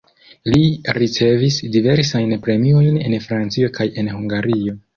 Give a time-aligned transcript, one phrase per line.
[0.53, 0.61] Li
[0.97, 4.79] ricevis diversajn premiojn en Francio kaj en Hungario.